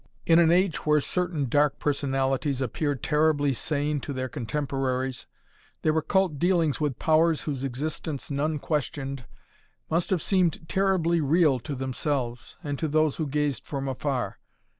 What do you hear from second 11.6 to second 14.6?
themselves and to those who gazed from afar.